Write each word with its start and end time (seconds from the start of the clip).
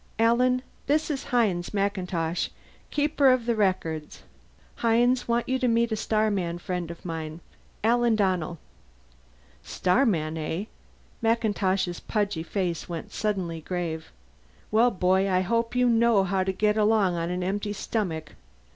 Alan, 0.17 0.63
this 0.87 1.11
is 1.11 1.25
Hines 1.25 1.75
MacIntosh, 1.75 2.49
Keeper 2.89 3.29
of 3.29 3.45
the 3.45 3.53
Records. 3.55 4.23
Hines, 4.77 5.27
want 5.27 5.47
you 5.47 5.59
to 5.59 5.67
meet 5.67 5.91
a 5.91 5.95
starman 5.95 6.57
friend 6.57 6.89
of 6.89 7.05
mine. 7.05 7.39
Alan 7.83 8.15
Donnell." 8.15 8.57
"Starman, 9.61 10.39
eh?" 10.39 10.65
MacIntosh's 11.21 11.99
pudgy 11.99 12.41
face 12.41 12.89
went 12.89 13.11
suddenly 13.11 13.61
grave. 13.61 14.11
"Well, 14.71 14.89
boy, 14.89 15.29
I 15.29 15.41
hope 15.41 15.75
you 15.75 15.87
know 15.87 16.23
how 16.23 16.43
to 16.45 16.51
get 16.51 16.77
along 16.77 17.13
on 17.13 17.29
an 17.29 17.43
empty 17.43 17.71
stomach. 17.71 18.33